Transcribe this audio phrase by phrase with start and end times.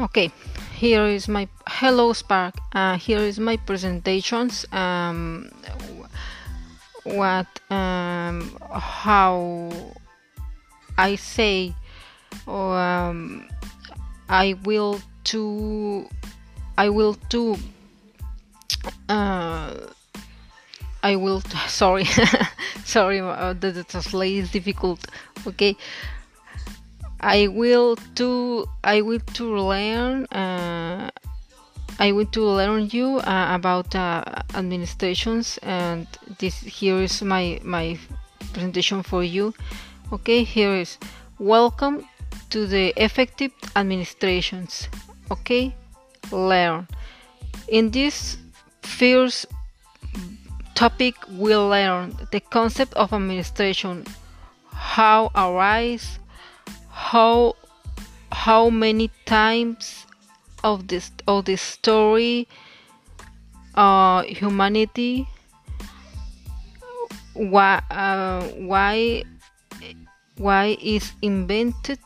[0.00, 0.32] Okay,
[0.76, 2.54] here is my hello Spark.
[2.72, 4.64] Uh, here is my presentations.
[4.72, 5.52] Um,
[7.04, 9.68] what um, how
[10.96, 11.74] I say
[12.48, 13.46] um,
[14.30, 16.08] I will to
[16.78, 17.56] I will to
[19.10, 19.74] uh,
[21.02, 22.04] I will sorry
[22.84, 25.04] sorry uh, the, the translate is difficult
[25.46, 25.76] okay
[27.20, 31.10] I will to I will to learn uh,
[32.00, 34.24] I want to learn you uh, about uh,
[34.54, 36.06] administrations and
[36.38, 37.98] this here is my my
[38.54, 39.52] presentation for you.
[40.10, 40.96] Okay here is
[41.38, 42.08] welcome
[42.48, 44.88] to the effective administrations.
[45.30, 45.74] Okay
[46.32, 46.88] learn.
[47.68, 48.38] In this
[48.80, 49.44] first
[50.74, 54.06] topic we'll learn the concept of administration
[54.72, 56.18] how arise
[57.00, 57.56] how
[58.30, 60.04] how many times
[60.62, 62.46] of this of this story
[63.74, 65.26] uh, humanity
[67.32, 69.24] why uh, why
[70.36, 71.98] why is invented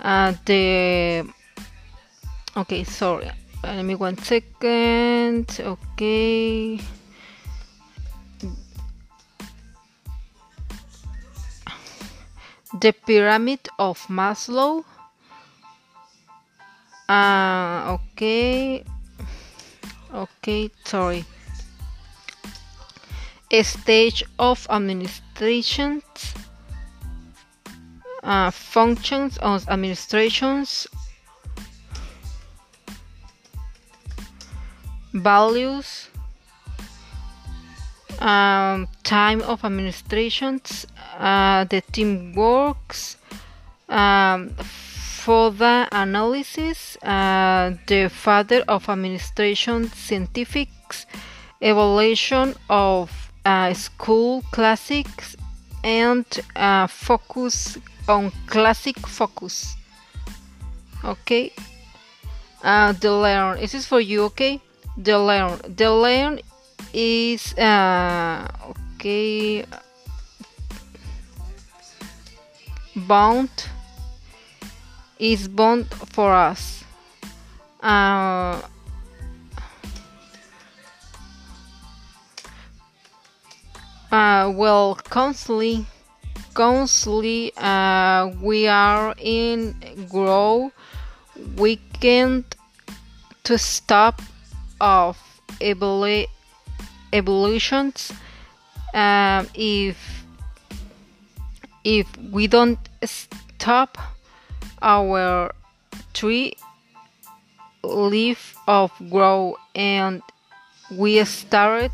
[0.00, 1.24] uh, the
[2.56, 3.30] okay sorry
[3.64, 6.78] let me one second okay
[12.80, 14.84] the pyramid of maslow.
[17.08, 18.84] Uh, okay
[20.14, 21.24] okay sorry.
[23.50, 26.02] A stage of administrations.
[28.22, 30.86] Uh, functions of administrations.
[35.12, 36.08] Values.
[38.18, 40.86] Um, time of administrations
[41.18, 43.16] uh, the team works
[43.88, 51.06] um, further analysis, uh, the father of administration scientifics,
[51.60, 55.36] evaluation of uh, school classics,
[55.82, 56.24] and
[56.56, 59.76] uh, focus on classic focus.
[61.04, 61.52] Okay,
[62.62, 63.60] uh, the learn.
[63.60, 64.24] This is for you.
[64.24, 64.60] Okay,
[64.96, 65.60] the learn.
[65.76, 66.40] The learn
[66.92, 69.64] is okay
[72.96, 73.50] bound
[75.18, 76.84] is bound for us.
[77.82, 78.60] Uh,
[84.10, 85.86] uh, well, constantly,
[86.54, 89.74] constantly, uh, we are in
[90.08, 90.72] grow.
[91.56, 92.54] We can't
[93.44, 94.22] to stop
[94.80, 95.18] of
[95.60, 96.28] evolu-
[97.12, 98.12] evolutions.
[98.94, 100.23] Um, if
[101.84, 103.98] if we don't stop
[104.80, 105.54] our
[106.12, 106.56] tree
[107.82, 110.22] leaf of grow and
[110.90, 111.92] we start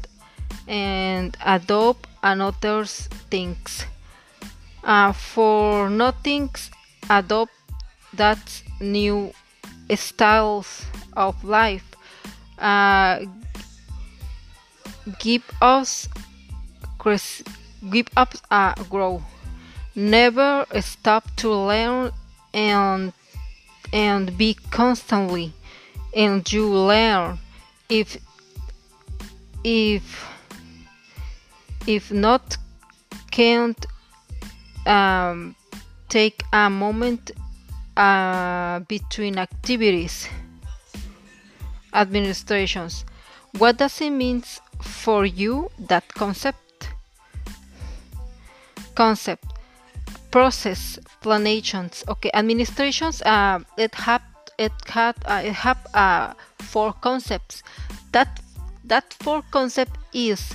[0.68, 3.84] and adopt another things.
[4.82, 6.70] Uh, for nothings
[7.10, 7.52] adopt
[8.14, 9.32] that new
[9.94, 10.86] styles
[11.16, 11.84] of life.
[12.58, 13.20] Uh,
[15.18, 16.08] give us
[17.90, 19.22] give up uh, grow
[20.00, 22.10] never stop to learn
[22.54, 23.12] and
[23.92, 25.52] and be constantly.
[26.14, 27.38] And you learn
[27.88, 28.16] if
[29.62, 30.26] if
[31.86, 32.56] if not
[33.30, 33.86] can't
[34.86, 35.54] um,
[36.08, 37.32] take a moment
[37.96, 40.28] uh, between activities.
[41.92, 43.04] Administrations.
[43.58, 44.44] What does it mean
[44.80, 46.90] for you that concept?
[48.94, 49.59] Concept
[50.30, 52.04] process planations.
[52.08, 54.22] Okay administrations uh, it have
[54.58, 57.62] it had uh, it have uh, four concepts.
[58.12, 58.40] That
[58.84, 60.52] that four concept is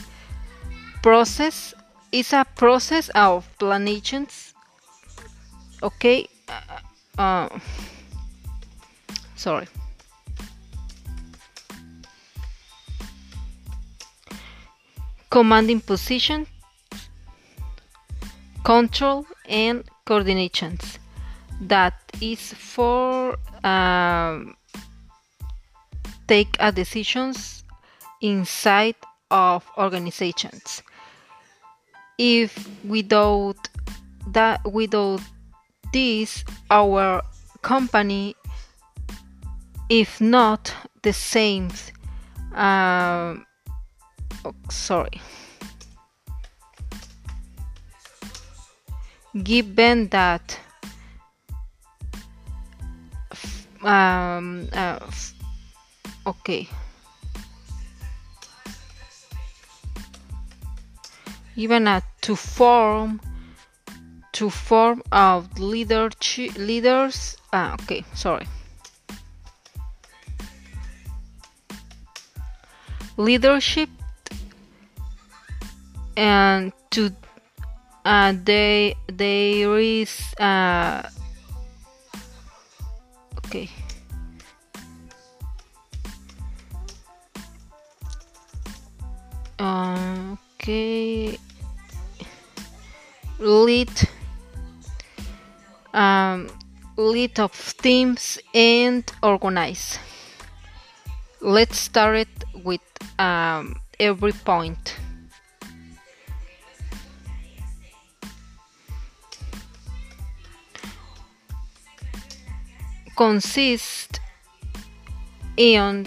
[1.02, 1.74] process
[2.12, 4.54] is a process of planations.
[5.84, 7.60] Okay uh, uh,
[9.36, 9.68] sorry.
[15.30, 16.48] Commanding position
[18.64, 20.98] control and coordinations.
[21.62, 24.56] That is for um,
[26.28, 27.64] take a decisions
[28.22, 28.96] inside
[29.32, 30.82] of organizations.
[32.18, 33.70] If without
[34.28, 35.22] that without
[35.94, 37.22] this our
[37.62, 38.36] company
[39.90, 41.70] if not the same
[42.56, 43.36] uh,
[44.44, 45.22] oh, sorry
[49.44, 50.60] given that
[53.84, 55.00] um, uh,
[56.26, 56.68] okay.
[61.56, 63.22] Even uh, to form
[64.34, 66.10] to form of leader
[66.58, 68.48] leaders ah, okay sorry.
[73.18, 73.90] Leadership
[76.18, 77.12] and to
[78.06, 81.02] uh, they there is uh,
[83.38, 83.70] okay.
[89.60, 91.38] Okay.
[93.40, 93.90] Lead
[95.94, 96.50] um,
[96.98, 97.52] lead of
[97.82, 99.98] teams and organize.
[101.42, 102.82] Let's start it with
[103.20, 104.96] um, every point
[113.16, 114.20] consist
[115.58, 116.06] in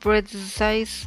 [0.00, 1.06] precise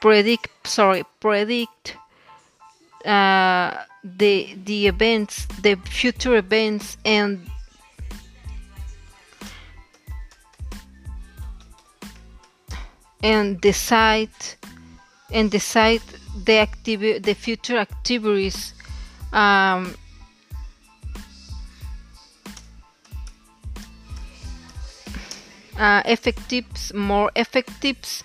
[0.00, 1.96] predict sorry predict
[3.04, 7.48] uh, the the events the future events and
[13.22, 14.30] and decide
[15.32, 16.02] and decide
[16.44, 18.74] the activi- the future activities
[19.32, 19.94] um,
[25.78, 26.64] uh, effective
[26.94, 28.22] more effective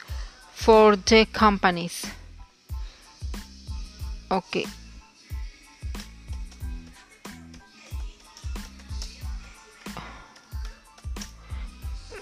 [0.54, 2.06] for the companies.
[4.30, 4.66] Okay.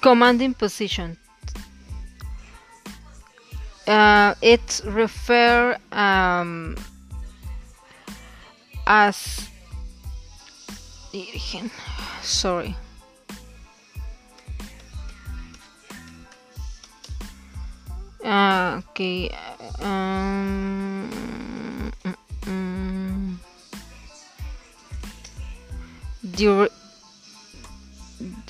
[0.01, 1.17] Commanding position.
[3.85, 6.77] Uh, it refer um,
[8.87, 9.47] as
[12.21, 12.75] sorry
[18.29, 19.29] uh, okay
[19.81, 21.09] um,
[22.05, 22.15] mm,
[22.45, 23.35] mm,
[26.37, 26.69] dire-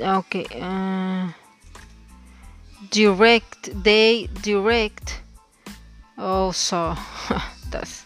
[0.02, 1.32] okay uh,
[2.92, 5.22] direct they direct.
[6.18, 6.98] Also
[7.72, 8.06] that's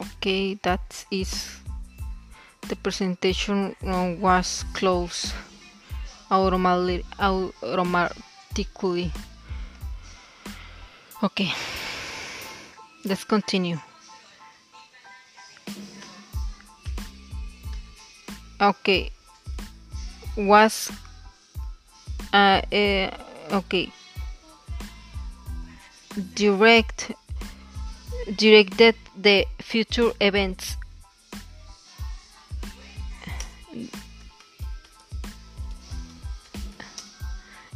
[0.00, 1.60] okay that is
[2.68, 3.76] the presentation
[4.20, 5.34] was close
[6.32, 7.04] automatically
[11.22, 11.52] okay
[13.04, 13.78] let's continue.
[18.60, 19.10] Okay
[20.36, 20.90] was
[22.32, 23.10] uh, uh,
[23.50, 23.92] okay
[26.34, 27.12] direct
[28.36, 30.76] directed the future events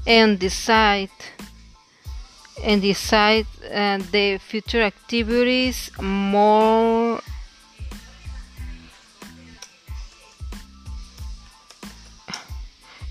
[0.06, 1.10] and decide
[2.62, 7.20] and decide uh, the future activities more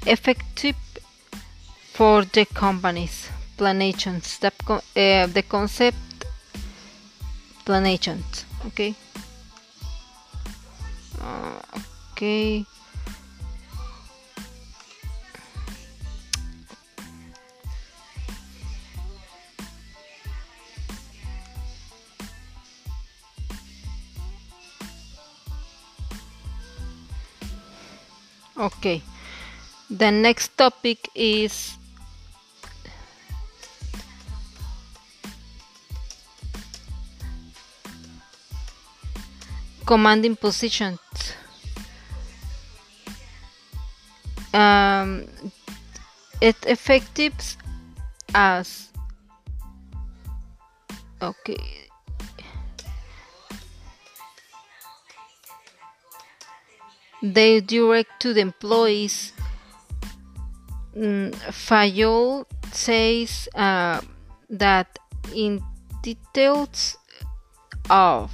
[0.06, 0.76] effective
[1.94, 3.30] for the companies.
[3.58, 6.26] Planations the, uh, the concept
[7.64, 8.94] planations okay.
[11.22, 11.62] Uh,
[12.12, 12.66] okay
[28.86, 29.02] okay.
[29.90, 31.78] The next topic is
[39.86, 41.00] commanding positions.
[44.54, 45.26] Um,
[46.40, 47.34] it effective
[48.34, 48.90] as
[51.22, 51.85] okay
[57.34, 59.34] they direct to the employees.
[60.96, 64.02] Mm, Fayol says uh,
[64.50, 65.00] that
[65.34, 65.62] in
[66.02, 66.98] details
[67.90, 68.32] of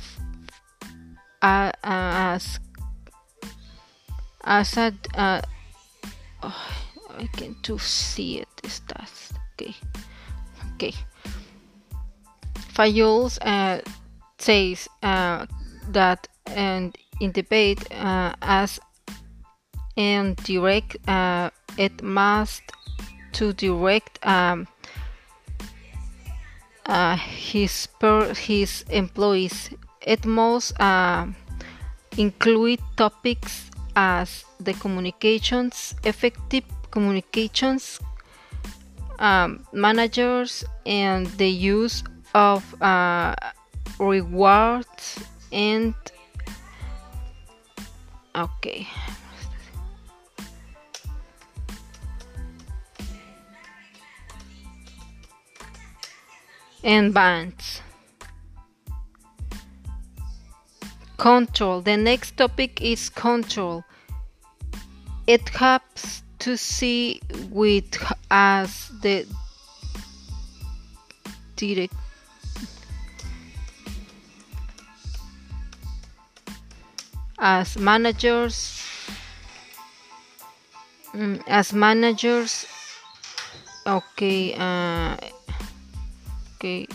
[1.42, 2.60] uh, as
[4.44, 5.42] as a uh,
[6.44, 6.72] oh,
[7.18, 9.12] I can to see it is that
[9.54, 9.76] okay
[10.76, 10.94] okay
[12.74, 13.82] Fayol uh,
[14.38, 15.46] says uh,
[15.90, 18.80] that and in debate uh, as
[19.96, 22.64] and direct uh, it must
[23.34, 24.68] to direct um,
[26.86, 29.70] uh, his per his employees.
[30.02, 31.28] It must uh,
[32.18, 38.00] include topics as the communications, effective communications,
[39.20, 43.36] um, managers, and the use of uh,
[44.00, 45.20] rewards
[45.52, 45.94] and
[48.36, 48.88] okay.
[56.84, 57.82] and bands.
[61.18, 61.82] Control.
[61.82, 63.84] The next topic is control.
[65.28, 67.22] It has to see
[67.52, 67.86] with
[68.32, 69.28] as the
[71.56, 71.94] direct
[77.42, 78.86] as managers
[81.14, 82.68] mm, as managers
[83.86, 85.18] okay uh,
[86.56, 86.88] okay.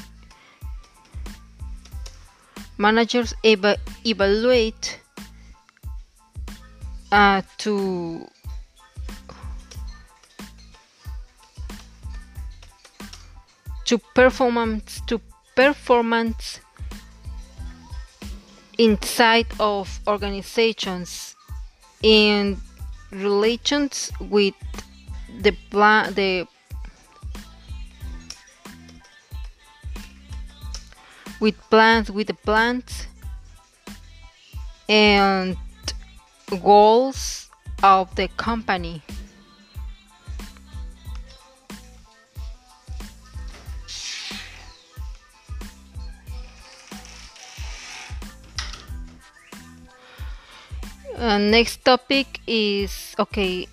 [2.78, 5.00] Managers eva evaluate
[7.10, 8.28] uh, to
[13.86, 15.20] to performance to
[15.56, 16.60] performance
[18.78, 21.34] inside of organizations
[22.02, 22.56] in
[23.10, 24.54] relations with
[25.40, 26.46] the plan the
[31.40, 33.06] with plans with the plans
[34.88, 35.56] and
[36.62, 37.50] goals
[37.82, 39.02] of the company
[51.16, 53.66] uh, next topic is okay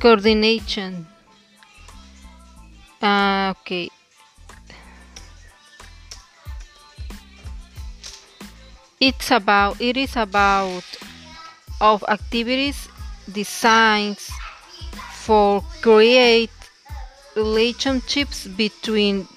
[0.00, 1.06] coordination.
[3.02, 3.90] Uh, okay
[9.00, 10.82] it's about it is about
[11.80, 12.88] of activities
[13.30, 14.30] designs
[15.14, 16.50] for create
[17.36, 19.28] relationships between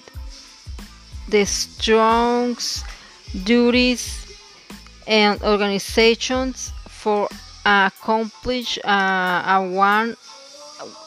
[1.32, 2.84] the strong's
[3.44, 4.26] duties
[5.06, 7.26] and organizations for
[7.64, 10.14] accomplish uh, a one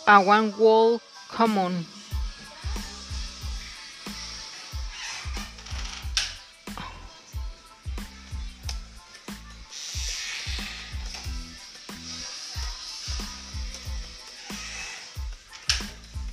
[0.07, 1.85] a one goal common.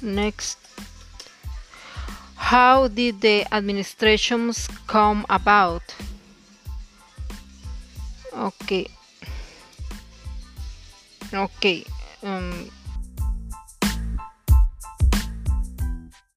[0.01, 0.72] Next
[2.53, 5.83] how did the administrations come about?
[8.37, 8.87] Okay.
[11.33, 11.87] Okay
[12.23, 12.71] um,